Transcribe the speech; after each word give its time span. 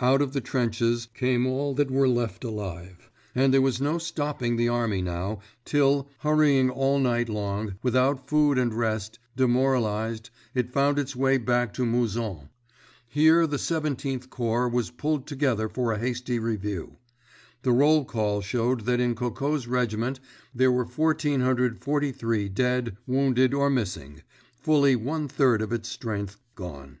Out 0.00 0.22
of 0.22 0.32
the 0.32 0.40
trenches 0.40 1.06
came 1.12 1.46
all 1.46 1.74
that 1.74 1.90
were 1.90 2.08
left 2.08 2.44
alive, 2.44 3.10
and 3.34 3.52
there 3.52 3.60
was 3.60 3.78
no 3.78 3.98
stopping 3.98 4.56
the 4.56 4.70
army 4.70 5.02
now, 5.02 5.40
till, 5.66 6.08
hurrying 6.20 6.70
all 6.70 6.98
night 6.98 7.28
long 7.28 7.74
without 7.82 8.26
food 8.26 8.56
and 8.56 8.72
rest, 8.72 9.18
demoralized, 9.36 10.30
it 10.54 10.72
found 10.72 10.98
its 10.98 11.14
way 11.14 11.36
back 11.36 11.74
to 11.74 11.84
Mouzon. 11.84 12.48
Here 13.06 13.46
the 13.46 13.58
Seventeenth 13.58 14.30
Corps 14.30 14.66
was 14.66 14.90
pulled 14.90 15.26
together 15.26 15.68
for 15.68 15.92
a 15.92 15.98
hasty 15.98 16.38
review. 16.38 16.96
The 17.60 17.72
roll 17.72 18.06
call 18.06 18.40
showed 18.40 18.86
that 18.86 18.98
in 18.98 19.14
Coco's 19.14 19.66
regiment 19.66 20.20
there 20.54 20.72
were 20.72 20.86
1,443 20.86 22.48
dead, 22.48 22.96
wounded, 23.06 23.52
or 23.52 23.68
missing—fully 23.68 24.96
one 24.96 25.28
third 25.28 25.60
of 25.60 25.70
its 25.70 25.90
strength 25.90 26.38
gone. 26.54 26.96